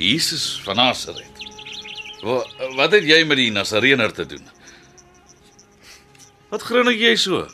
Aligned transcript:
Jesus 0.00 0.60
van 0.64 0.76
Nasaret. 0.80 1.44
Wat 2.24 2.48
wat 2.76 2.92
het 2.96 3.04
jy 3.04 3.20
met 3.28 3.40
die 3.40 3.50
Nasareener 3.52 4.12
te 4.16 4.26
doen? 4.28 4.46
Wat 6.50 6.64
grinnik 6.64 6.98
jy 7.00 7.14
so? 7.20 7.44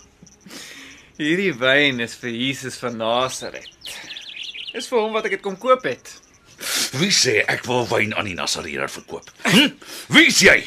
Hierdie 1.19 1.53
wyn 1.59 2.01
is 2.05 2.15
vir 2.21 2.31
Jesus 2.31 2.79
van 2.81 2.99
Nasaret. 3.01 3.69
Dis 4.73 4.89
vir 4.91 5.01
hom 5.01 5.15
wat 5.17 5.27
ek 5.27 5.39
dit 5.39 5.45
kom 5.45 5.57
koop 5.59 5.87
het. 5.89 6.13
Wie 6.97 7.13
sê 7.13 7.41
ek 7.51 7.65
wil 7.69 7.87
wyn 7.91 8.15
aan 8.17 8.29
die 8.31 8.37
Nasareener 8.39 8.91
verkoop? 8.93 9.31
Hm? 9.49 9.73
Wie 10.15 10.27
is 10.31 10.41
jy? 10.45 10.61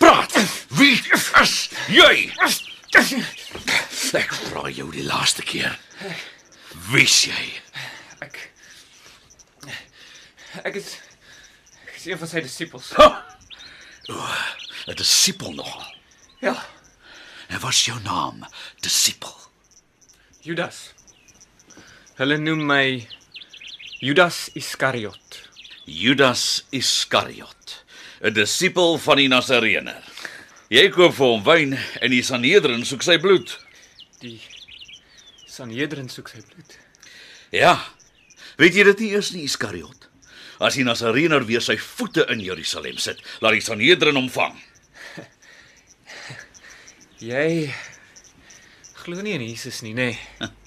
Praat. 0.00 0.34
Wie 0.78 0.96
is 1.42 1.56
jy? 1.92 2.30
Ek 4.18 4.32
vra 4.48 4.66
jou 4.74 4.88
die 4.90 5.06
laaste 5.06 5.44
keer. 5.46 5.76
Wie 6.90 7.06
is 7.06 7.20
jy? 7.30 7.46
Ek 8.24 8.48
Ek 10.66 10.74
is 10.80 10.96
is 12.00 12.06
een 12.08 12.18
van 12.18 12.28
sy 12.28 12.40
disippels. 12.44 12.92
O, 12.96 13.06
'n 14.88 14.96
disipel 14.96 15.52
nogal. 15.52 15.86
Ja, 16.40 16.56
En 17.50 17.60
wat 17.60 17.70
is 17.70 17.84
jou 17.84 17.98
naam? 18.02 18.46
Disipel. 18.80 19.36
Judas. 20.40 20.92
Hulle 22.14 22.36
noem 22.38 22.62
my 22.66 22.84
Judas 23.98 24.48
Iskariot. 24.54 25.40
Judas 25.84 26.64
Iskariot, 26.70 27.84
'n 28.22 28.32
disipel 28.32 28.98
van 28.98 29.16
die 29.16 29.28
Nasareener. 29.28 30.04
Jy 30.68 30.88
koop 30.94 31.14
vir 31.14 31.26
hom 31.26 31.42
wyn 31.42 31.78
en 32.00 32.10
die 32.10 32.22
Sanhedrin 32.22 32.84
soek 32.86 33.02
sy 33.02 33.18
bloed. 33.18 33.58
Die 34.20 34.40
Sanhedrin 35.46 36.08
soek 36.08 36.28
sy 36.28 36.42
bloed. 36.42 36.78
Ja. 37.50 37.74
Weet 38.56 38.74
jy 38.74 38.84
dit 38.84 38.98
nie 38.98 39.10
eers 39.10 39.30
nie 39.30 39.42
Iskariot? 39.42 39.99
As 40.60 40.76
die 40.76 40.84
Nasareener 40.84 41.46
weer 41.48 41.62
sy 41.64 41.78
voete 41.80 42.26
in 42.28 42.42
Jerusalem 42.44 42.98
sit, 43.00 43.22
laat 43.40 43.56
die 43.56 43.64
Sanhedrin 43.64 44.18
hom 44.18 44.28
vang. 44.28 44.58
Jy 47.30 47.70
glo 49.00 49.24
nie 49.24 49.38
in 49.38 49.46
Jesus 49.46 49.80
nie, 49.82 49.94
nê? 49.96 50.10
Nee. 50.12 50.50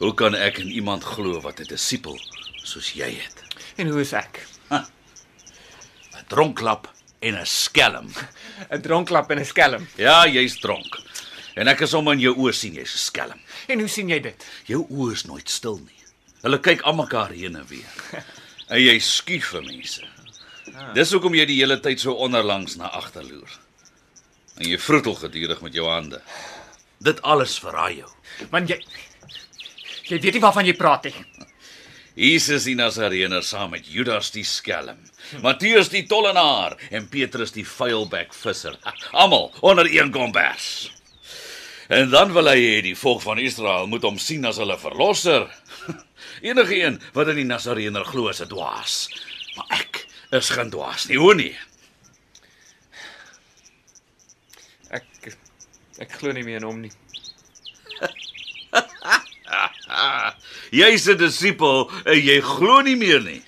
Hoe 0.00 0.14
kan 0.16 0.32
ek 0.32 0.62
in 0.62 0.70
iemand 0.72 1.04
glo 1.04 1.42
wat 1.44 1.60
'n 1.60 1.68
disipel 1.68 2.16
soos 2.64 2.94
jy 2.96 3.10
het? 3.20 3.44
En 3.76 3.92
hoe 3.92 4.00
is 4.00 4.14
ek? 4.16 4.40
'n 4.72 4.88
Dronklap 6.32 6.88
en 7.20 7.36
'n 7.36 7.44
skelm. 7.44 8.08
'n 8.72 8.80
Dronklap 8.80 9.30
en 9.30 9.40
'n 9.40 9.44
skelm. 9.44 9.84
Ja, 10.00 10.24
jy's 10.26 10.56
dronk. 10.56 10.96
En 11.54 11.68
ek 11.68 11.84
is 11.84 11.92
om 11.92 12.08
in 12.08 12.24
jou 12.24 12.32
oë 12.32 12.56
sien 12.56 12.74
jy's 12.74 12.94
'n 12.94 13.04
skelm. 13.12 13.40
En 13.68 13.84
hoe 13.84 13.88
sien 13.88 14.08
jy 14.08 14.20
dit? 14.20 14.46
Jou 14.64 14.86
oë 14.88 15.12
is 15.12 15.28
nooit 15.28 15.48
stil 15.48 15.76
nie. 15.84 16.00
Hulle 16.40 16.60
kyk 16.60 16.80
almekaar 16.88 17.36
heen 17.36 17.56
en 17.56 17.66
weer. 17.68 18.24
En 18.70 18.78
jy 18.78 18.96
skuif 19.02 19.50
vir 19.56 19.66
mense. 19.66 20.06
Dis 20.94 21.12
hoekom 21.14 21.34
jy 21.34 21.46
die 21.50 21.58
hele 21.58 21.80
tyd 21.82 22.00
so 22.02 22.14
onderlangs 22.22 22.76
na 22.78 22.90
agter 22.94 23.26
loer. 23.26 23.52
En 24.60 24.68
jy 24.68 24.78
vroetel 24.78 25.16
gedurig 25.18 25.62
met 25.64 25.74
jou 25.74 25.88
hande. 25.90 26.20
Dit 27.02 27.22
alles 27.26 27.56
verraai 27.62 28.02
jou. 28.02 28.10
Want 28.52 28.70
jy 28.70 28.78
jy 30.10 30.18
weet 30.18 30.36
nie 30.36 30.42
waarvan 30.42 30.66
jy 30.66 30.74
praat 30.78 31.08
nie. 31.08 31.48
Jesus 32.20 32.66
die 32.66 32.74
Nasareener 32.76 33.44
saam 33.46 33.70
met 33.72 33.86
Judas 33.88 34.32
die 34.34 34.44
skelm, 34.44 34.98
Matteus 35.44 35.88
die 35.92 36.02
tollenaar 36.10 36.74
en 36.90 37.06
Petrus 37.08 37.54
die 37.54 37.64
vuilbek 37.64 38.34
visser. 38.34 38.76
Almal 39.22 39.50
onder 39.62 39.88
een 39.88 40.10
kombers. 40.12 40.90
En 41.90 42.10
dan 42.10 42.34
wil 42.34 42.50
hy 42.50 42.58
hê 42.58 42.74
die 42.86 42.98
volk 42.98 43.22
van 43.22 43.40
Israel 43.42 43.88
moet 43.90 44.04
hom 44.06 44.18
sien 44.18 44.44
as 44.46 44.60
hulle 44.62 44.78
verlosser. 44.78 45.48
Enige 46.40 46.82
een 46.82 47.00
wat 47.12 47.28
in 47.28 47.36
die 47.42 47.44
Nasareener 47.44 48.04
glo 48.04 48.28
is 48.28 48.40
'n 48.40 48.48
dwaas. 48.48 49.10
Maar 49.56 49.66
ek 49.80 50.06
is 50.30 50.48
geen 50.48 50.70
dwaas 50.70 51.06
nie, 51.06 51.18
hoor 51.18 51.34
nie. 51.34 51.58
Ek 54.90 55.36
ek 55.98 56.12
glo 56.12 56.32
nie 56.32 56.44
meer 56.44 56.56
in 56.56 56.62
hom 56.62 56.80
nie. 56.80 56.92
Jy's 60.80 61.08
'n 61.08 61.18
disipel 61.18 61.90
en 62.04 62.18
jy 62.18 62.40
glo 62.40 62.80
nie 62.80 62.96
meer 62.96 63.20
nie. 63.20 63.42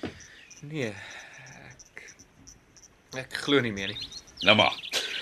Nee. 0.60 0.92
Ek 1.70 2.02
ek 3.16 3.32
glo 3.46 3.60
nie 3.60 3.72
meer 3.72 3.88
nie. 3.88 3.98
Nou 4.42 4.56
maar, 4.56 4.74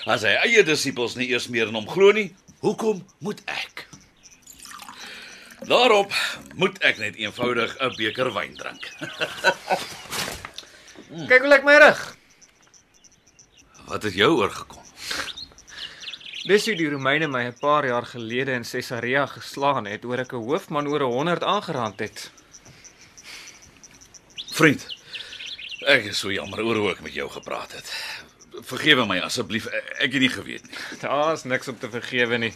as 0.05 0.23
hy 0.25 0.35
eie 0.43 0.63
disippels 0.63 1.15
nie 1.15 1.29
eers 1.29 1.47
meer 1.47 1.67
in 1.67 1.75
hom 1.77 1.87
glo 1.87 2.11
nie, 2.11 2.33
hoekom 2.59 3.05
moet 3.19 3.41
ek? 3.45 3.87
Daarop 5.67 6.13
moet 6.55 6.77
ek 6.81 6.97
net 6.97 7.15
eenvoudig 7.15 7.75
'n 7.77 7.93
beker 7.97 8.33
wyn 8.33 8.55
drink. 8.57 8.89
Kyk 11.29 11.43
hoe 11.43 11.51
lyk 11.51 11.63
my 11.63 11.77
rug. 11.77 11.99
Wat 13.85 14.03
het 14.03 14.13
jou 14.13 14.31
oorgekom? 14.39 14.81
Dis 16.47 16.65
hoe 16.65 16.75
die 16.75 16.89
Romeine 16.89 17.27
my 17.27 17.43
'n 17.45 17.59
paar 17.59 17.85
jaar 17.85 18.05
gelede 18.05 18.51
in 18.51 18.65
Caesarea 18.65 19.25
geslaan 19.25 19.85
het 19.85 20.05
oor 20.05 20.19
ek 20.19 20.33
'n 20.33 20.41
hoofman 20.41 20.87
oor 20.87 21.01
100 21.01 21.43
aangerand 21.43 21.99
het. 21.99 22.31
Vriend, 24.51 24.87
ek 25.85 26.05
is 26.05 26.19
so 26.19 26.31
jammer 26.31 26.63
oor 26.63 26.75
hoe 26.75 26.91
ek 26.91 27.01
met 27.01 27.13
jou 27.13 27.29
gepraat 27.29 27.71
het. 27.71 27.93
Vergewe 28.65 29.05
my 29.05 29.19
asseblief, 29.19 29.65
ek 29.99 30.11
het 30.11 30.21
nie 30.21 30.29
geweet 30.29 30.65
nie. 30.67 30.77
Daar's 30.99 31.43
niks 31.43 31.67
om 31.67 31.77
te 31.77 31.89
vergewe 31.89 32.37
nie. 32.37 32.53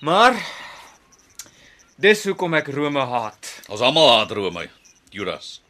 Maar 0.00 0.34
dis 1.96 2.24
hoekom 2.28 2.54
ek 2.58 2.68
Rome 2.74 3.04
haat. 3.08 3.52
Ons 3.72 3.80
almal 3.84 4.10
haat 4.12 4.32
Rome, 4.36 4.66
Judas. 5.14 5.60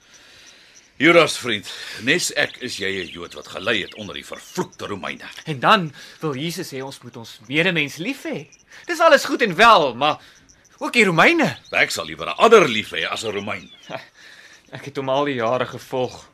Judas 0.96 1.36
vriend, 1.36 1.68
nes 2.08 2.30
ek 2.40 2.56
is 2.64 2.78
jy 2.80 2.88
'n 3.04 3.12
Jood 3.12 3.34
wat 3.34 3.48
gelei 3.48 3.82
het 3.82 3.94
onder 3.94 4.14
die 4.14 4.24
vervloekte 4.24 4.86
Romeine. 4.86 5.28
En 5.44 5.60
dan 5.60 5.92
wil 6.20 6.34
Jesus 6.34 6.72
hê 6.72 6.82
ons 6.82 7.02
moet 7.02 7.16
ons 7.16 7.40
medemens 7.48 7.96
lief 7.96 8.24
hê. 8.24 8.48
Dis 8.86 9.00
alles 9.00 9.24
goed 9.24 9.42
en 9.42 9.54
wel, 9.54 9.94
maar 9.94 10.18
ook 10.78 10.92
die 10.92 11.04
Romeine. 11.04 11.58
Ek 11.70 11.90
sal 11.90 12.06
liewer 12.06 12.26
'n 12.26 12.38
ander 12.38 12.68
lief 12.68 12.90
hê 12.92 13.04
as 13.04 13.24
'n 13.24 13.32
Romein. 13.32 13.70
Ek 14.72 14.84
het 14.84 14.96
hom 14.96 15.08
al 15.08 15.24
die 15.24 15.34
jare 15.34 15.66
gevolg. 15.66 16.28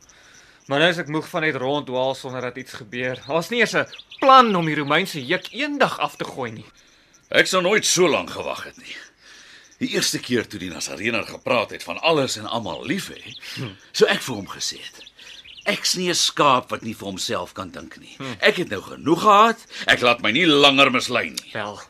Maar 0.66 0.78
nou 0.78 0.90
is 0.90 0.98
ek 0.98 1.08
moeg 1.08 1.28
van 1.28 1.42
net 1.42 1.56
ronddwaal 1.56 2.14
sonder 2.14 2.40
dat 2.40 2.56
iets 2.56 2.72
gebeur. 2.72 3.18
Daar's 3.26 3.50
nie 3.50 3.60
eens 3.60 3.74
'n 3.74 3.86
plan 4.20 4.54
om 4.56 4.64
die 4.64 4.76
Romeinse 4.76 5.26
juk 5.26 5.52
eendag 5.52 5.98
af 5.98 6.16
te 6.16 6.24
gooi 6.24 6.50
nie. 6.50 6.64
Ek 7.30 7.46
sou 7.46 7.62
nooit 7.62 7.84
so 7.84 8.08
lank 8.08 8.30
gewag 8.30 8.64
het 8.64 8.76
nie. 8.76 8.96
Die 9.82 9.90
eerste 9.96 10.20
keer 10.22 10.46
toe 10.46 10.60
die 10.62 10.70
Nasareener 10.70 11.24
gepraat 11.26 11.72
het 11.74 11.82
van 11.82 11.98
alles 12.06 12.36
en 12.38 12.46
almal 12.46 12.84
lief 12.86 13.08
hê, 13.10 13.34
so 13.90 14.06
ek 14.06 14.22
vir 14.22 14.36
hom 14.38 14.46
gesê 14.52 14.78
het. 14.78 15.00
Ek's 15.72 15.96
nie 15.98 16.08
'n 16.10 16.14
skaap 16.18 16.70
wat 16.70 16.82
nie 16.82 16.94
vir 16.94 17.06
homself 17.06 17.52
kan 17.54 17.70
dink 17.70 17.98
nie. 17.98 18.16
Ek 18.40 18.56
het 18.56 18.70
nou 18.70 18.80
genoeg 18.82 19.22
gehad. 19.22 19.58
Ek 19.86 20.00
laat 20.00 20.22
my 20.22 20.30
nie 20.30 20.46
langer 20.46 20.90
mislei 20.90 21.30
nie. 21.30 21.50
Wel, 21.52 21.80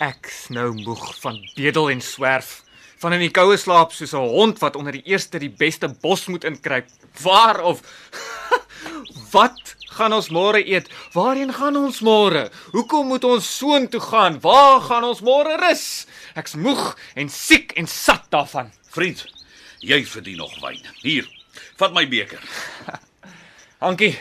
ek's 0.00 0.48
nou 0.48 0.72
moeg 0.72 1.14
van 1.20 1.38
bedel 1.56 1.90
en 1.90 2.00
swerf. 2.00 2.62
Van 2.98 3.12
in 3.12 3.20
die 3.20 3.30
koue 3.30 3.56
slaap 3.56 3.92
soos 3.92 4.12
'n 4.12 4.28
hond 4.28 4.58
wat 4.60 4.76
onder 4.76 4.92
die 4.92 5.04
eerste 5.04 5.38
die 5.38 5.52
beste 5.52 5.88
bos 5.88 6.26
moet 6.26 6.44
inkruip. 6.44 6.88
Waar 7.22 7.60
of 7.62 7.80
wat 9.34 9.74
gaan 9.94 10.14
ons 10.14 10.30
môre 10.34 10.62
eet? 10.62 10.88
Waarheen 11.14 11.52
gaan 11.54 11.76
ons 11.78 12.00
môre? 12.06 12.48
Hoekom 12.74 13.10
moet 13.12 13.24
ons 13.26 13.46
soontoe 13.58 14.00
gaan? 14.02 14.40
Waar 14.42 14.80
gaan 14.86 15.06
ons 15.06 15.22
môre 15.26 15.56
rus? 15.60 16.06
Ek's 16.38 16.56
moeg 16.58 16.94
en 17.18 17.30
siek 17.30 17.74
en 17.78 17.90
sat 17.90 18.26
daarvan. 18.34 18.72
Vriend, 18.94 19.24
jy 19.82 20.02
verdien 20.06 20.40
nog 20.42 20.54
wyn. 20.62 20.80
Hier, 21.02 21.28
vat 21.80 21.94
my 21.94 22.06
beker. 22.10 22.42
Dankie. 23.84 24.14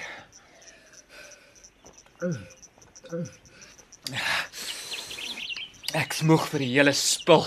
Ek's 5.93 6.23
moeg 6.25 6.47
vir 6.51 6.65
die 6.65 6.71
hele 6.73 6.93
spul. 6.97 7.45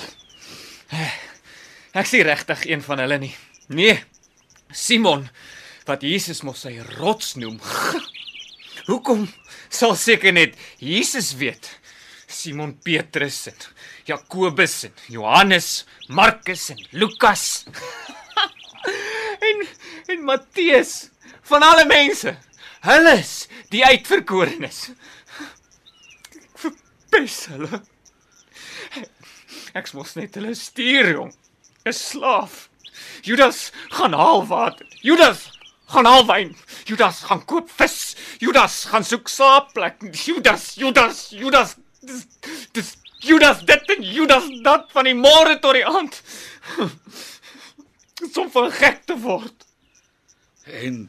Ek 1.96 2.06
sien 2.08 2.26
regtig 2.28 2.66
een 2.68 2.82
van 2.84 3.02
hulle 3.02 3.18
nie. 3.22 3.34
Nee. 3.72 3.98
Simon 4.76 5.26
wat 5.86 6.02
Jesus 6.02 6.42
mos 6.46 6.64
sy 6.66 6.76
rots 6.98 7.34
noem. 7.38 7.58
Hoekom 8.88 9.26
sal 9.72 9.96
seker 9.98 10.34
net 10.34 10.56
Jesus 10.82 11.32
weet? 11.38 11.68
Simon 12.26 12.74
Petrus 12.82 13.46
en 13.50 13.66
Jakobus 14.06 14.84
en 14.88 14.94
Johannes, 15.10 15.86
Markus 16.08 16.70
en 16.74 16.82
Lukas. 16.90 17.66
en 19.48 19.66
en 20.06 20.24
Matteus 20.26 21.08
van 21.46 21.62
alle 21.62 21.86
mense. 21.86 22.34
Hulle 22.86 23.16
is 23.18 23.34
die 23.70 23.82
uitverkorenes. 23.86 24.90
Ek 26.46 26.62
verpes 26.62 27.40
hulle. 27.50 27.82
Ek 29.76 29.90
mos 29.94 30.14
net 30.18 30.38
hulle 30.38 30.54
stuur 30.58 31.12
jong. 31.14 31.34
'n 31.86 31.94
Slaaf. 31.94 32.68
Judas 33.22 33.70
gaan 33.94 34.14
haal 34.14 34.46
water. 34.46 34.86
Judas 35.02 35.50
gaan 35.86 36.08
haal 36.08 36.26
wyn. 36.26 36.54
Judas 36.84 37.22
gaan 37.28 37.44
koop 37.44 37.70
vis. 37.78 38.16
Judas 38.42 38.84
gaan 38.90 39.04
soek 39.04 39.28
slaapplek. 39.28 40.00
Judas, 40.12 40.74
Judas, 40.74 41.26
Judas. 41.30 41.76
Dis 42.00 42.26
dis 42.76 42.94
Judas 43.26 43.64
dit 43.64 43.92
en 43.96 44.02
Judas 44.02 44.48
dat 44.62 44.90
van 44.94 45.08
die 45.08 45.16
môre 45.16 45.58
tot 45.62 45.76
die 45.78 45.86
aand. 45.86 46.22
Som 48.34 48.50
van 48.50 48.70
gek 48.72 49.04
te 49.06 49.16
word. 49.20 49.66
En 50.66 51.06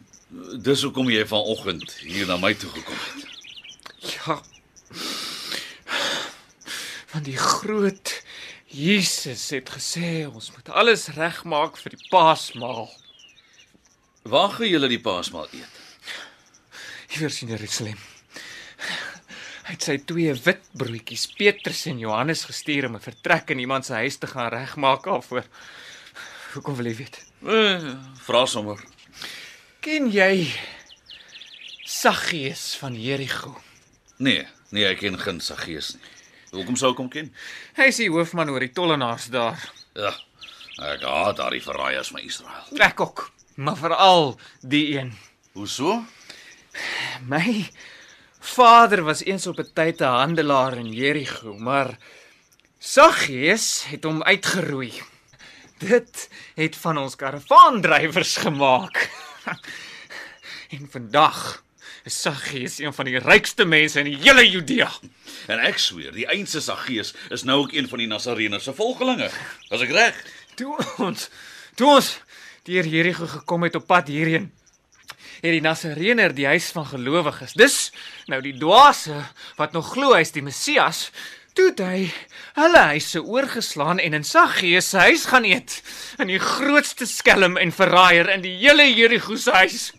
dis 0.64 0.84
hoekom 0.84 1.10
jy 1.10 1.24
vanoggend 1.28 1.92
hier 2.04 2.28
na 2.30 2.38
my 2.42 2.54
toe 2.58 2.70
gekom 2.74 3.02
het. 3.08 3.26
Ja. 4.14 4.38
Want 7.14 7.26
die 7.26 7.38
groot 7.38 8.12
Jesus 8.68 9.50
het 9.56 9.70
gesê 9.72 10.28
ons 10.28 10.52
moet 10.54 10.70
alles 10.70 11.08
regmaak 11.16 11.80
vir 11.80 11.96
die 11.96 12.10
Paasmaal. 12.12 12.90
Waar 14.28 14.50
gaan 14.50 14.68
julle 14.68 14.88
die 14.92 15.00
Paasmaal 15.00 15.48
eet? 15.56 15.76
Hier 17.14 17.32
in 17.42 17.52
Jerusalem. 17.54 18.00
Hy 19.68 19.76
het 19.76 19.86
sy 19.88 19.96
twee 20.08 20.34
wit 20.44 20.66
broodjies 20.80 21.24
Petrus 21.38 21.86
en 21.88 22.02
Johannes 22.02 22.44
gestuur 22.48 22.90
om 22.90 22.96
'n 22.96 23.04
vertrek 23.04 23.50
in 23.56 23.60
iemand 23.60 23.86
se 23.86 23.94
huis 23.94 24.18
te 24.18 24.28
gaan 24.28 24.50
regmaak 24.52 25.04
daarvoor. 25.04 25.46
Hoekom 26.54 26.76
wil 26.76 26.86
jy 26.86 26.96
weet? 26.96 27.26
Eh, 27.46 27.96
vra 28.26 28.46
sommer. 28.46 28.84
Ken 29.80 30.12
jy 30.12 30.52
Saggeus 31.86 32.76
van 32.76 33.02
Jerigo? 33.02 33.62
Nee, 34.18 34.48
nee, 34.70 34.86
ek 34.86 35.00
ken 35.00 35.20
geen 35.20 35.40
Saggeus 35.40 35.94
nie. 35.94 36.04
Hoekom 36.52 36.76
sou 36.76 36.92
ek 36.92 36.98
hom 36.98 37.10
ken? 37.10 37.34
Hy 37.76 37.84
is 37.84 37.96
die 37.96 38.10
hoofman 38.10 38.50
oor 38.50 38.60
die 38.60 38.74
tollenaars 38.74 39.28
daar. 39.28 39.72
Ja. 39.96 40.12
Ek 40.78 41.02
haat 41.02 41.38
daardie 41.38 41.64
verraaiers 41.64 42.08
van 42.08 42.20
Israel. 42.20 42.66
Ek 42.80 43.00
ook, 43.00 43.32
maar 43.58 43.78
veral 43.78 44.40
die 44.62 44.98
een. 44.98 45.14
Hoe 45.52 45.68
so? 45.68 46.06
My 47.26 47.70
vader 48.40 49.04
was 49.04 49.24
eens 49.24 49.48
op 49.48 49.58
'n 49.60 49.72
tyd 49.74 50.00
'n 50.02 50.04
handelaar 50.22 50.78
in 50.78 50.94
Jerigo, 50.94 51.58
maar 51.58 51.98
Saggeus 52.80 53.84
het 53.90 54.04
hom 54.04 54.24
uitgeroei. 54.24 54.94
Dit 55.78 56.30
het 56.56 56.76
van 56.76 56.98
ons 56.98 57.16
karavaandrywers 57.16 58.36
gemaak. 58.38 59.10
en 60.76 60.88
vandag 60.92 61.64
is 62.04 62.22
Saggeus 62.22 62.80
een 62.80 62.94
van 62.94 63.06
die 63.06 63.20
rykste 63.20 63.66
mense 63.66 64.00
in 64.00 64.06
die 64.06 64.18
hele 64.18 64.50
Judea. 64.50 64.92
En 65.48 65.60
ek 65.60 65.78
sweer, 65.78 66.12
die 66.12 66.28
einste 66.28 66.62
Saggeus 66.62 67.14
is 67.30 67.44
nou 67.44 67.60
ook 67.60 67.74
een 67.74 67.88
van 67.88 67.98
die 67.98 68.08
Nasareëne 68.08 68.60
se 68.60 68.74
volgelinge. 68.74 69.30
Was 69.70 69.82
ek 69.82 69.90
reg? 69.92 70.24
Toe 70.56 70.78
ons 70.98 71.30
toe 71.76 71.90
ons 71.96 72.20
deur 72.68 72.88
Jerigo 72.88 73.28
gekom 73.32 73.64
het 73.64 73.76
op 73.80 73.88
pad 73.88 74.10
hierheen, 74.12 74.52
het 75.40 75.54
die 75.54 75.64
Nasareëner 75.64 76.34
die 76.36 76.48
huis 76.50 76.70
van 76.76 76.88
gelowiges. 76.90 77.56
Dis 77.58 77.78
nou 78.28 78.42
die 78.44 78.56
dwaase 78.58 79.22
wat 79.60 79.76
nog 79.76 79.94
glo 79.94 80.16
hy 80.16 80.24
is 80.26 80.34
die 80.36 80.44
Messias. 80.44 81.08
Toe 81.58 81.72
het 81.72 81.82
hy 81.82 82.02
hulle 82.58 82.82
huise 82.92 83.22
oorgeslaan 83.24 84.02
en 84.04 84.18
in 84.18 84.26
Saggeus 84.28 84.92
se 84.92 85.06
huis 85.08 85.26
gaan 85.32 85.48
eet. 85.48 85.80
In 86.22 86.30
die 86.30 86.42
grootste 86.42 87.08
skelm 87.10 87.58
en 87.58 87.74
verraaier 87.74 88.30
in 88.36 88.44
die 88.46 88.56
hele 88.60 88.86
Jerigo 88.92 89.38
se 89.40 89.56
huis. 89.64 89.92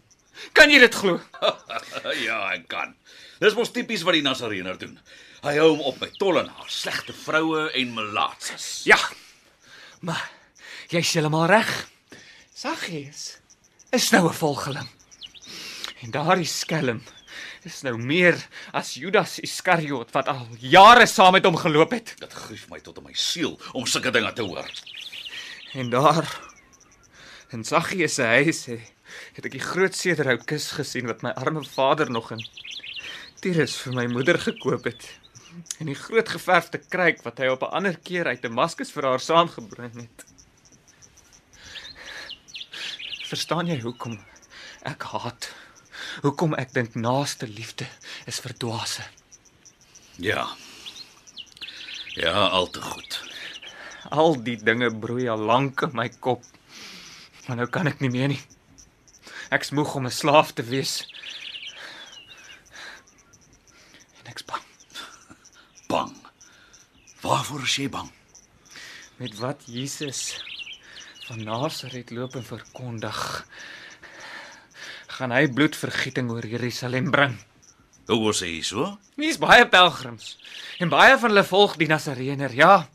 Kan 0.54 0.70
jy 0.70 0.82
dit 0.84 0.94
glo? 0.94 1.18
ja, 2.26 2.42
ek 2.54 2.68
kan. 2.70 2.94
Dis 3.42 3.56
mos 3.58 3.72
tipies 3.74 4.04
wat 4.06 4.18
die 4.18 4.26
Nasareëner 4.26 4.78
doen. 4.78 4.98
Hy 5.42 5.54
hou 5.60 5.68
hom 5.70 5.84
op 5.86 6.00
met 6.02 6.16
tollenaars, 6.18 6.80
slegte 6.82 7.14
vroue 7.14 7.68
en 7.78 7.94
melaatses. 7.94 8.82
Ja. 8.90 8.98
Maar 10.02 10.24
jy's 10.90 11.12
heeltemal 11.14 11.46
reg. 11.50 11.70
Saggeus 12.58 13.38
is 13.94 14.10
nou 14.10 14.26
'n 14.28 14.34
volgeling. 14.34 14.88
En 16.02 16.10
daardie 16.10 16.46
skelm 16.46 17.02
is 17.62 17.82
nou 17.82 17.96
meer 17.96 18.46
as 18.72 18.94
Judas 18.94 19.38
Iskariot 19.38 20.10
wat 20.10 20.28
al 20.28 20.46
jare 20.58 21.06
saam 21.06 21.32
met 21.32 21.44
hom 21.44 21.56
geloop 21.56 21.90
het. 21.90 22.14
Dit 22.18 22.32
grief 22.32 22.68
my 22.68 22.80
tot 22.80 22.96
in 22.96 23.04
my 23.04 23.12
siel 23.14 23.60
om 23.72 23.86
sulke 23.86 24.10
dinge 24.10 24.32
te 24.32 24.42
hoor. 24.42 24.70
En 25.72 25.90
daar 25.90 26.40
in 27.48 27.64
Saggeus 27.64 28.14
se 28.14 28.22
huis 28.22 28.64
het, 28.64 28.92
het 29.34 29.44
ek 29.44 29.52
die 29.52 29.68
groot 29.70 29.94
sederhoutkus 29.94 30.70
gesien 30.70 31.06
wat 31.06 31.22
my 31.22 31.30
arme 31.30 31.62
vader 31.64 32.10
nog 32.10 32.32
in 32.32 32.42
Tyrus 33.40 33.76
vir 33.76 33.94
my 33.94 34.06
moeder 34.06 34.38
gekoop 34.38 34.84
het. 34.84 35.18
En 35.78 35.86
die 35.86 35.94
groot 35.94 36.28
geverfde 36.28 36.78
kruik 36.78 37.22
wat 37.22 37.38
hy 37.38 37.46
op 37.54 37.62
'n 37.62 37.70
ander 37.70 37.98
keer 37.98 38.26
uit 38.26 38.42
Damaskus 38.42 38.90
vir 38.90 39.04
haar 39.04 39.20
saamgebring 39.20 39.94
het. 39.94 40.37
Verstaan 43.28 43.68
jy 43.68 43.76
hoekom 43.82 44.16
ek 44.88 45.04
haat? 45.12 45.50
Hoekom 46.24 46.54
ek 46.56 46.72
dink 46.72 46.96
naaste 46.96 47.48
liefde 47.50 47.84
is 48.30 48.40
vir 48.40 48.54
dwaase? 48.56 49.04
Ja. 50.16 50.46
Ja, 52.16 52.48
al 52.48 52.70
te 52.72 52.80
goed. 52.82 53.20
Al 54.08 54.38
die 54.42 54.56
dinge 54.56 54.88
broei 54.90 55.28
al 55.28 55.44
lank 55.50 55.84
in 55.84 55.92
my 55.98 56.08
kop. 56.24 56.44
Maar 57.46 57.62
nou 57.62 57.68
kan 57.72 57.90
ek 57.90 58.00
nie 58.00 58.12
meer 58.12 58.32
nie. 58.32 58.40
Ek's 59.52 59.72
moeg 59.76 59.94
om 59.96 60.06
'n 60.06 60.12
slaaf 60.12 60.52
te 60.52 60.62
wees. 60.62 61.04
En 64.20 64.32
ek's 64.32 64.44
bang 64.44 64.64
Bang. 65.88 66.16
Waarvoor 67.20 67.62
is 67.62 67.76
jy 67.76 67.88
bang? 67.88 68.12
met 69.18 69.38
wat 69.38 69.62
Jesus 69.66 70.44
van 71.28 71.44
Nasaret 71.44 72.10
loop 72.10 72.38
en 72.38 72.44
verkondig. 72.44 73.18
Gaan 75.18 75.34
hy 75.34 75.44
bloedvergieting 75.52 76.30
oor 76.32 76.46
Jerusalem 76.46 77.10
bring? 77.12 77.34
Hoe 78.08 78.20
was 78.22 78.40
hy 78.40 78.62
so? 78.64 78.94
Hier's 79.20 79.36
baie 79.40 79.66
pelgrims 79.68 80.36
en 80.80 80.88
baie 80.88 81.18
van 81.20 81.34
hulle 81.34 81.44
volg 81.44 81.76
die 81.76 81.90
Nasareëner. 81.90 82.54
Ja. 82.56 82.86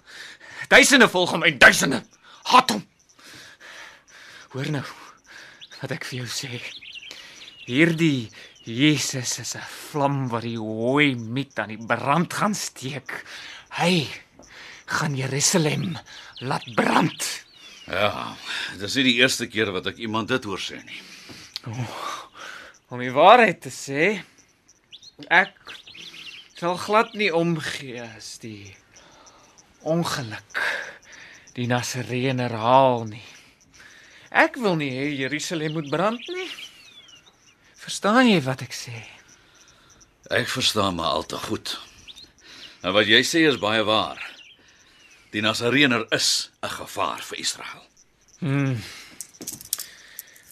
Duisende 0.72 1.10
volg 1.12 1.36
hom 1.36 1.46
en 1.46 1.60
duisende 1.62 2.02
haat 2.50 2.74
hom. 2.74 2.82
Hoor 4.56 4.72
nou 4.80 4.86
wat 5.84 5.94
ek 5.94 6.10
vir 6.10 6.24
jou 6.24 6.30
sê. 6.32 6.58
Hierdie 7.68 8.32
Jesus 8.66 9.38
is 9.44 9.56
'n 9.56 9.70
vlam 9.92 10.30
wat 10.34 10.42
die 10.48 10.58
hooi 10.58 11.14
miet 11.16 11.60
aan 11.60 11.76
die 11.76 11.86
brand 11.86 12.34
gaan 12.34 12.56
steek. 12.56 13.26
Hy 13.78 14.08
gaan 14.86 15.16
Jerusalem 15.16 15.98
laat 16.40 16.66
brand. 16.74 17.44
Ja, 17.88 18.36
dis 18.80 18.96
nie 18.96 19.10
die 19.10 19.18
eerste 19.20 19.48
keer 19.52 19.74
wat 19.76 19.90
ek 19.92 20.00
iemand 20.00 20.32
dit 20.32 20.46
hoor 20.48 20.62
sê 20.62 20.80
nie. 20.80 21.02
Om 22.94 23.02
die 23.04 23.12
waarheid 23.12 23.60
te 23.66 23.72
sê, 23.74 24.22
ek 25.28 25.56
sal 26.56 26.78
glad 26.80 27.12
nie 27.20 27.32
omgee 27.36 28.00
as 28.06 28.38
die 28.44 28.72
ongeluk 29.84 30.62
die 31.58 31.68
Nasareëner 31.68 32.56
haal 32.58 33.04
nie. 33.10 33.26
Ek 34.34 34.56
wil 34.58 34.80
nie 34.80 34.90
hê 34.96 35.10
Jerusalem 35.20 35.76
moet 35.78 35.92
brand 35.92 36.24
nie. 36.34 36.50
Verstaan 37.84 38.30
jy 38.32 38.40
wat 38.48 38.64
ek 38.66 38.74
sê? 38.74 38.96
Ek 40.34 40.48
verstaan 40.50 40.96
maar 40.98 41.20
al 41.20 41.28
te 41.28 41.38
goed. 41.38 41.76
En 42.82 42.96
wat 42.96 43.12
jy 43.12 43.22
sê 43.28 43.44
is 43.52 43.60
baie 43.62 43.84
waar. 43.86 44.18
Die 45.34 45.42
Nasareëner 45.42 46.06
is 46.14 46.52
'n 46.62 46.70
gevaar 46.70 47.22
vir 47.22 47.38
Israel. 47.40 47.84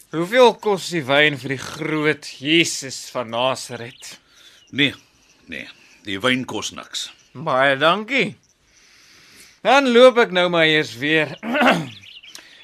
Hoeveel 0.10 0.56
kos 0.56 0.90
die 0.90 1.04
wyn 1.06 1.38
vir 1.38 1.50
die 1.54 1.62
groot 1.62 2.26
Jesus 2.40 3.10
van 3.14 3.30
Nasaret? 3.30 4.18
Nee, 4.72 4.96
nee, 5.46 5.68
die 6.04 6.18
wyn 6.20 6.46
kos 6.46 6.72
niks. 6.72 7.12
Baie 7.34 7.78
dankie. 7.78 8.36
Dan 9.62 9.92
loop 9.94 10.18
ek 10.18 10.32
nou 10.32 10.50
maar 10.50 10.66
eers 10.66 10.98
weer. 10.98 11.38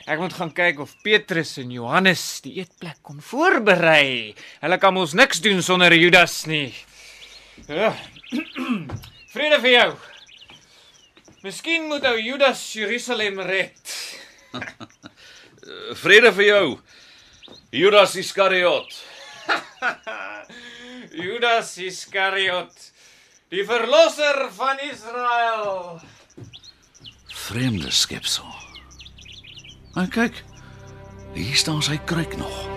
Ek 0.08 0.20
moet 0.20 0.34
gaan 0.34 0.54
kyk 0.54 0.80
of 0.80 0.96
Petrus 1.04 1.58
en 1.58 1.72
Johannes 1.72 2.42
die 2.42 2.54
eetplek 2.62 2.98
kon 3.04 3.22
voorberei. 3.22 4.34
Hulle 4.62 4.78
kan 4.80 4.94
mos 4.94 5.14
niks 5.14 5.42
doen 5.42 5.62
sonder 5.62 5.94
Judas 5.94 6.46
nie. 6.48 6.74
Ja. 7.68 7.92
Vrede 9.34 9.60
vir 9.60 9.72
jou. 9.72 9.90
Miskien 11.46 11.86
moet 11.88 12.06
ou 12.10 12.18
Judas 12.18 12.62
Jerusalem 12.74 13.40
red. 13.46 13.94
Vrede 16.02 16.32
vir 16.34 16.48
jou. 16.48 16.68
Judas 17.72 18.16
Iskariot. 18.16 18.96
Judas 21.28 21.78
Iskariot, 21.78 22.74
die 23.50 23.66
verlosser 23.66 24.48
van 24.58 24.80
Israel. 24.80 26.00
Vreemde 27.48 27.92
skepsel. 27.92 28.50
Maar 29.94 30.10
kyk, 30.14 30.44
hier 31.34 31.56
staan 31.58 31.82
sy 31.86 31.98
kruik 32.06 32.38
nog. 32.38 32.77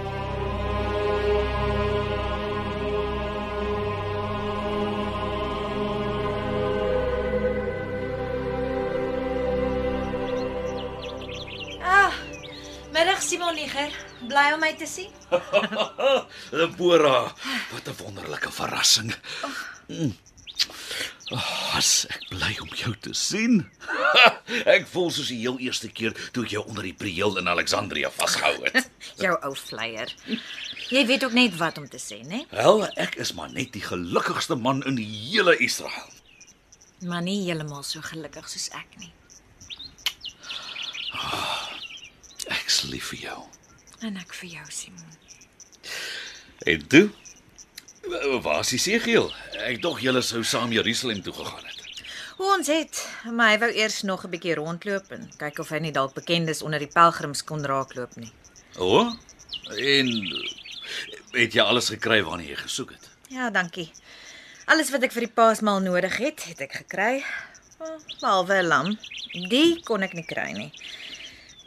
Simon 13.41 13.57
Niger, 13.57 13.93
bly 14.29 14.51
om 14.53 14.61
my 14.61 14.75
te 14.77 14.85
sien. 14.85 15.09
Deborah, 16.61 17.33
wat 17.73 17.87
'n 17.89 17.95
wonderlike 17.97 18.51
verrassing. 18.53 19.15
Oh, 21.33 21.77
as 21.77 22.05
ek 22.11 22.27
bly 22.29 22.59
om 22.61 22.69
jou 22.77 22.93
te 23.01 23.15
sien. 23.17 23.65
ek 24.77 24.85
voel 24.93 25.09
soos 25.09 25.31
die 25.33 25.39
heel 25.41 25.57
eerste 25.57 25.89
keer 25.89 26.13
toe 26.37 26.45
ek 26.45 26.53
jou 26.53 26.67
onder 26.69 26.85
die 26.85 26.93
prieel 26.93 27.39
in 27.41 27.49
Alexandria 27.49 28.11
vasgehou 28.13 28.61
het. 28.69 28.91
Jou 29.25 29.33
ou 29.41 29.55
flyer. 29.57 30.13
Jy 30.93 31.07
weet 31.09 31.25
ook 31.25 31.33
net 31.33 31.57
wat 31.57 31.81
om 31.81 31.89
te 31.89 32.03
sê, 32.03 32.21
né? 32.21 32.45
Wel, 32.53 32.85
ek 33.01 33.17
is 33.25 33.33
maar 33.33 33.49
net 33.57 33.73
die 33.73 33.87
gelukkigste 33.89 34.61
man 34.61 34.85
in 34.85 35.01
die 35.01 35.09
hele 35.09 35.57
Israel. 35.57 36.13
Maar 37.09 37.25
nie 37.25 37.41
heeltemal 37.49 37.89
so 37.89 38.05
gelukkig 38.05 38.53
soos 38.53 38.69
ek 38.77 39.01
nie. 39.01 39.15
Ek's 42.71 42.85
lief 42.87 43.09
vir 43.11 43.19
jou. 43.25 43.39
En 44.07 44.15
ek 44.21 44.31
vir 44.39 44.53
jou, 44.53 44.65
Simon. 44.71 45.15
En 46.71 46.85
toe? 46.93 47.09
Waar 48.45 48.61
is 48.61 48.71
die 48.71 48.79
seegiel? 48.79 49.27
Ek 49.67 49.81
dog 49.83 49.99
julle 50.05 50.23
sou 50.23 50.45
saam 50.47 50.71
Jerusalem 50.71 51.19
toe 51.27 51.35
gegaan 51.35 51.67
het. 51.67 52.05
Ons 52.39 52.71
het, 52.71 53.00
maar 53.27 53.50
hy 53.50 53.59
wou 53.65 53.71
eers 53.75 53.99
nog 54.07 54.23
'n 54.25 54.31
bietjie 54.31 54.55
rondloop 54.55 55.11
en 55.19 55.27
kyk 55.43 55.59
of 55.59 55.75
hy 55.75 55.81
nie 55.83 55.93
dalk 55.99 56.15
bekend 56.15 56.49
is 56.49 56.62
onder 56.62 56.79
die 56.79 56.93
pelgrims 56.95 57.43
kon 57.43 57.67
raakloop 57.67 58.15
nie. 58.17 58.31
O? 58.79 59.03
Oh, 59.03 59.12
en 59.75 60.07
het 61.35 61.53
jy 61.53 61.62
alles 61.67 61.91
gekry 61.91 62.23
waarna 62.23 62.47
jy 62.47 62.57
gesoek 62.57 62.91
het? 62.91 63.11
Ja, 63.29 63.50
dankie. 63.50 63.91
Alles 64.67 64.91
wat 64.91 65.03
ek 65.03 65.12
vir 65.12 65.27
die 65.27 65.35
paasmaal 65.35 65.81
nodig 65.81 66.17
het, 66.17 66.45
het 66.45 66.61
ek 66.61 66.73
gekry. 66.73 67.25
Oh, 67.81 67.99
Behalwe 68.21 68.62
'n 68.62 68.67
lam. 68.67 68.99
Die 69.50 69.83
kon 69.83 70.03
ek 70.03 70.15
nie 70.15 70.27
kry 70.27 70.53
nie. 70.53 70.73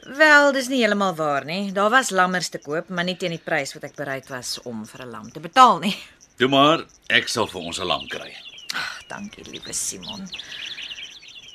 Wel, 0.04 0.52
dis 0.52 0.68
nie 0.68 0.82
heeltemal 0.82 1.14
waar 1.16 1.46
nie. 1.48 1.72
Daar 1.72 1.90
was 1.90 2.10
lammers 2.12 2.50
te 2.52 2.60
koop, 2.60 2.90
maar 2.90 3.06
nie 3.08 3.16
teen 3.16 3.32
die 3.32 3.40
prys 3.40 3.72
wat 3.74 3.86
ek 3.88 3.96
bereid 3.96 4.28
was 4.28 4.58
om 4.68 4.84
vir 4.86 5.06
'n 5.06 5.12
lam 5.12 5.32
te 5.32 5.40
betaal 5.40 5.80
nie. 5.80 5.96
Toe 6.38 6.50
maar, 6.50 6.84
ek 7.08 7.28
sal 7.28 7.48
vir 7.48 7.62
ons 7.62 7.80
'n 7.80 7.88
lam 7.88 8.08
kry. 8.08 8.36
Ag, 8.76 9.04
dankie, 9.08 9.44
liewe 9.50 9.74
Simon. 9.74 10.28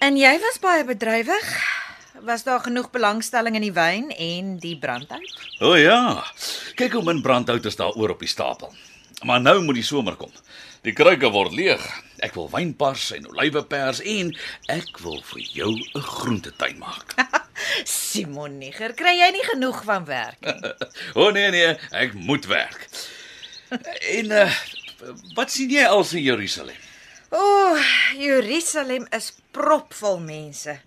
En 0.00 0.16
jy 0.16 0.38
was 0.40 0.58
baie 0.58 0.84
bedrywig. 0.84 1.46
Was 2.22 2.42
daar 2.44 2.60
genoeg 2.60 2.90
belangstelling 2.90 3.54
in 3.54 3.62
die 3.62 3.72
wyn 3.72 4.10
en 4.10 4.58
die 4.58 4.78
brandhout? 4.78 5.38
O 5.60 5.74
ja. 5.74 6.24
Kyk 6.74 6.92
hoe 6.92 7.02
min 7.02 7.22
brandhout 7.22 7.66
is 7.66 7.76
daar 7.76 7.92
oor 7.92 8.10
op 8.10 8.18
die 8.18 8.28
stapel. 8.28 8.74
Maar 9.22 9.40
nou 9.40 9.62
moet 9.62 9.74
die 9.74 9.84
somer 9.84 10.16
kom. 10.16 10.30
Die 10.82 10.92
kruike 10.92 11.30
word 11.30 11.52
leeg. 11.52 11.82
Ek 12.18 12.34
wil 12.34 12.48
wynpars 12.50 13.10
en 13.12 13.28
olyfpers 13.28 14.00
en 14.00 14.36
ek 14.68 14.98
wil 14.98 15.22
vir 15.22 15.40
jou 15.40 15.72
'n 15.94 16.00
groentetuin 16.00 16.78
maak. 16.78 17.14
Simon 17.84 18.58
Niger, 18.58 18.94
kry 18.98 19.14
jy 19.18 19.30
nie 19.34 19.46
genoeg 19.50 19.82
van 19.86 20.04
werk 20.08 20.40
nie? 20.44 20.74
o 21.18 21.28
oh, 21.28 21.32
nee 21.34 21.50
nee, 21.54 21.72
ek 21.90 22.14
moet 22.14 22.46
werk. 22.50 22.88
En 24.14 24.30
uh, 24.32 24.60
wat 25.36 25.52
sien 25.52 25.70
jy 25.72 25.86
als 25.86 26.14
in 26.16 26.24
Jerusalem? 26.24 26.76
O, 27.28 27.40
oh, 27.40 27.88
Jerusalem 28.16 29.04
is 29.12 29.32
propvol 29.52 30.20
mense. 30.24 30.78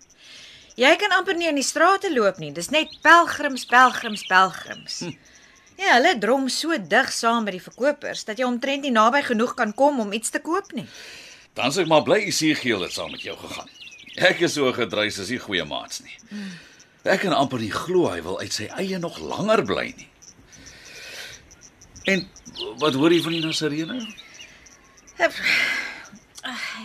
Jy 0.78 0.90
kan 0.98 1.12
amper 1.14 1.36
nie 1.36 1.50
in 1.50 1.58
die 1.60 1.66
strate 1.66 2.08
loop 2.12 2.40
nie. 2.40 2.50
Dis 2.56 2.72
net 2.72 2.90
pelgrims, 3.04 3.66
pelgrims, 3.68 4.24
pelgrims. 4.26 5.02
Hm. 5.04 5.12
Ja, 5.80 5.96
hulle 5.96 6.14
drom 6.20 6.48
so 6.52 6.76
dig 6.78 7.12
saam 7.12 7.44
met 7.44 7.56
die 7.56 7.62
verkopers 7.64 8.24
dat 8.28 8.40
jy 8.40 8.46
omtrent 8.46 8.86
nie 8.86 8.94
naby 8.94 9.22
genoeg 9.26 9.54
kan 9.58 9.72
kom 9.76 10.00
om 10.02 10.12
iets 10.16 10.32
te 10.32 10.40
koop 10.42 10.72
nie. 10.76 10.86
Dan 11.58 11.72
sê 11.74 11.84
ek 11.84 11.90
maar 11.92 12.04
bly 12.06 12.22
Isiegeel 12.30 12.84
het 12.86 12.94
saam 12.94 13.12
met 13.12 13.24
jou 13.24 13.36
gegaan. 13.36 13.70
Ek 14.16 14.42
is 14.44 14.54
so 14.58 14.72
gedreis 14.76 15.18
as 15.22 15.30
nie 15.32 15.40
goeie 15.40 15.64
maats 15.64 16.02
nie. 16.04 16.16
Ek 17.08 17.24
kan 17.24 17.34
amper 17.34 17.62
nie 17.62 17.72
glo 17.72 18.10
hy 18.12 18.20
wil 18.22 18.40
uit 18.40 18.52
sy 18.52 18.68
eie 18.76 18.98
nog 19.00 19.18
langer 19.18 19.64
bly 19.66 19.86
nie. 19.96 20.08
En 22.12 22.26
wat 22.82 22.94
hoor 22.98 23.14
jy 23.14 23.22
van 23.24 23.36
die 23.36 23.44
Nasarene? 23.44 24.00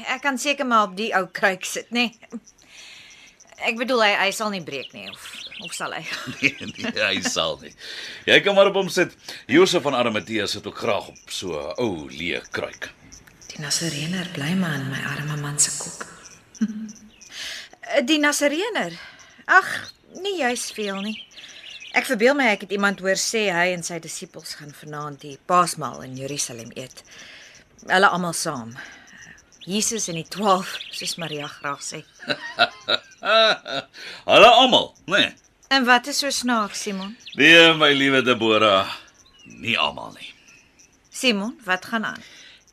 Ek 0.07 0.21
kan 0.21 0.37
seker 0.37 0.67
maar 0.69 0.87
op 0.91 0.95
die 0.97 1.09
ou 1.17 1.25
kruik 1.33 1.65
sit, 1.65 1.89
nê? 1.91 2.07
Nee. 2.13 2.39
Ek 3.67 3.77
bedoel 3.79 4.03
hy 4.05 4.11
hy 4.21 4.29
sal 4.37 4.51
nie 4.53 4.61
breek 4.61 4.91
nie 4.93 5.07
of 5.09 5.23
of 5.65 5.73
sal 5.73 5.95
hy? 5.95 6.03
Nee, 6.41 6.53
nee, 6.77 6.91
hy 7.01 7.21
sal 7.25 7.57
nie. 7.63 7.73
Jy 8.29 8.37
kan 8.45 8.53
maar 8.55 8.69
op 8.69 8.77
hom 8.77 8.91
sit. 8.93 9.15
Josef 9.49 9.81
van 9.87 9.97
Arimatea 9.97 10.45
sit 10.47 10.67
ook 10.69 10.77
graag 10.77 11.09
op 11.09 11.33
so 11.33 11.57
'n 11.57 11.73
ou 11.81 12.05
leë 12.13 12.43
kruik. 12.53 12.91
Die 13.49 13.61
Nasarener 13.65 14.29
bly 14.37 14.53
maar 14.53 14.77
in 14.77 14.89
my 14.93 15.01
arme 15.15 15.41
man 15.41 15.59
se 15.59 15.73
kop. 15.81 16.05
Die 18.03 18.19
Nasarener. 18.19 18.91
Ag, 19.45 19.93
nie 20.21 20.37
juis 20.41 20.67
veel 20.75 20.99
nie. 21.01 21.15
Ek 21.95 22.05
verbeel 22.05 22.35
my 22.37 22.49
ek 22.51 22.65
het 22.65 22.73
iemand 22.75 22.99
hoor 23.01 23.17
sê 23.17 23.47
hy 23.53 23.71
en 23.73 23.83
sy 23.85 23.97
disippels 24.03 24.57
gaan 24.59 24.73
vanaand 24.75 25.21
die 25.23 25.37
Paasmaal 25.49 26.03
in 26.05 26.17
Jerusalem 26.19 26.69
eet. 26.75 27.01
Hulle 27.87 28.09
almal 28.11 28.35
saam. 28.37 28.75
Jesus 29.67 30.07
en 30.11 30.19
die 30.19 30.27
12, 30.27 30.75
soos 30.95 31.17
Maria 31.19 31.47
graag 31.51 31.81
sê. 31.83 32.03
Hulle 34.31 34.51
almal, 34.51 34.93
né? 35.07 35.17
Nee. 35.17 35.33
En 35.67 35.83
wat 35.83 36.07
is 36.07 36.21
so 36.23 36.29
snaaks, 36.31 36.85
Simon? 36.85 37.17
Nee, 37.35 37.73
my 37.75 37.89
liewe 37.91 38.21
Deborah, 38.23 38.87
nie 39.59 39.75
almal 39.75 40.13
nie. 40.15 40.29
Simon, 41.11 41.57
wat 41.65 41.89
gaan 41.91 42.05
aan? 42.07 42.21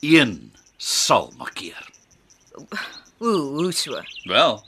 Een 0.04 0.36
sal 0.76 1.32
makkeer. 1.40 1.88
Ooh, 3.18 3.56
hoe 3.56 3.72
so? 3.72 3.98
Wel, 4.30 4.60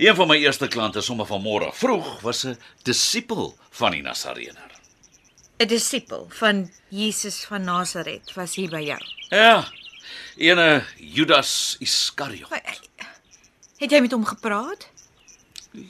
een 0.00 0.16
van 0.16 0.28
my 0.28 0.36
eerste 0.40 0.68
klante 0.68 1.00
sommer 1.04 1.26
vanmôre 1.28 1.70
vroeg 1.76 2.20
was 2.24 2.44
'n 2.46 2.56
disipel 2.82 3.56
van 3.70 3.90
die 3.92 4.02
Nasarener. 4.02 4.70
'n 5.58 5.66
Disipel 5.66 6.26
van 6.30 6.70
Jesus 6.88 7.44
van 7.44 7.62
Nasaret 7.64 8.32
was 8.34 8.54
hier 8.54 8.70
by 8.70 8.80
jou. 8.80 9.00
Ja. 9.28 9.68
Ene 10.36 10.84
Judas 10.96 11.76
Iskariot. 11.78 12.50
Maar, 12.50 12.78
Het 13.78 13.90
jy 13.90 14.00
met 14.00 14.12
hom 14.12 14.24
gepraat? 14.26 14.88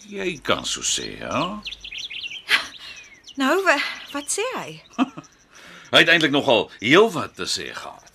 Jy 0.09 0.39
kan 0.43 0.67
so 0.67 0.81
sê, 0.81 1.19
ja. 1.19 1.61
Nou, 3.37 3.63
wa- 3.65 3.83
wat 4.13 4.39
sê 4.39 4.43
hy? 4.59 4.83
Hy 5.91 5.99
het 5.99 6.09
eintlik 6.09 6.31
nogal 6.31 6.71
heelwat 6.79 7.35
te 7.37 7.47
sê 7.47 7.73
gehad. 7.75 8.13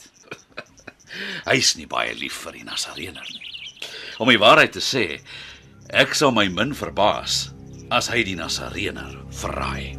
Hy's 1.51 1.75
nie 1.75 1.87
baie 1.87 2.13
lief 2.15 2.33
vir 2.45 2.51
die 2.51 2.63
Nasarener 2.63 3.25
nie. 3.33 3.41
Om 4.17 4.29
die 4.31 4.39
waarheid 4.39 4.71
te 4.71 4.79
sê, 4.79 5.21
ek 5.93 6.15
sal 6.17 6.31
my 6.33 6.47
min 6.49 6.73
verbaas 6.73 7.51
as 7.93 8.07
hy 8.09 8.23
die 8.25 8.35
Nasarener 8.37 9.13
verraai. 9.29 9.93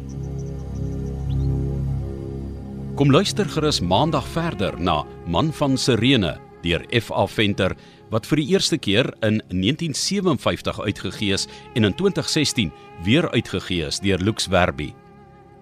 Kom 2.97 3.11
luister 3.13 3.47
gerus 3.47 3.79
maandag 3.79 4.25
verder 4.33 4.75
na 4.81 5.03
Man 5.27 5.53
van 5.53 5.77
Sirene 5.77 6.37
deur 6.63 6.83
F.A. 6.91 7.27
Venter 7.29 7.75
wat 8.11 8.25
vir 8.27 8.41
die 8.41 8.47
eerste 8.55 8.79
keer 8.81 9.11
in 9.21 9.39
1957 9.53 10.79
uitgegee 10.81 11.35
is 11.35 11.45
en 11.75 11.87
in 11.87 11.95
2016 11.95 12.71
weer 13.05 13.29
uitgegee 13.31 13.85
is 13.87 14.01
deur 14.03 14.19
Lux 14.19 14.49
Werby. 14.51 14.93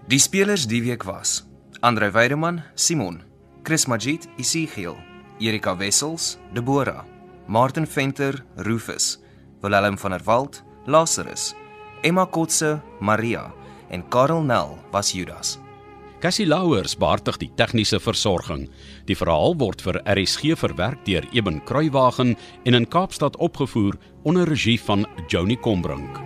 Die 0.09 0.21
spelers 0.21 0.65
die 0.65 0.81
week 0.85 1.03
was: 1.05 1.43
Andrei 1.81 2.09
Weideman, 2.11 2.63
Simon, 2.75 3.21
Chris 3.63 3.85
Magid, 3.85 4.27
Isigiel, 4.37 4.95
Erika 5.39 5.75
Wessels, 5.77 6.37
Deborah, 6.53 7.03
Martin 7.47 7.85
Venter, 7.85 8.43
Rufus, 8.55 9.19
Willem 9.61 9.97
van 9.97 10.11
der 10.11 10.25
Walt, 10.25 10.63
Lazarus, 10.85 11.53
Emma 12.01 12.25
Kotse, 12.25 12.81
Maria 12.99 13.53
en 13.89 14.03
Karel 14.09 14.43
Nel 14.43 14.77
was 14.91 15.11
Judas. 15.11 15.59
Cassie 16.19 16.47
Louwers 16.47 16.95
behartig 16.97 17.37
die 17.37 17.51
tegniese 17.59 17.99
versorging. 17.99 18.63
Die 19.05 19.17
verhaal 19.17 19.53
word 19.61 19.83
vir 19.85 19.99
RSG 20.09 20.55
verwerk 20.57 21.03
deur 21.05 21.27
Eben 21.35 21.61
Kruiwagen 21.69 22.33
en 22.65 22.79
in 22.81 22.89
Kaapstad 22.89 23.37
opgevoer 23.37 23.99
onder 24.23 24.49
regie 24.49 24.79
van 24.81 25.05
Joni 25.27 25.59
Combrink. 25.59 26.24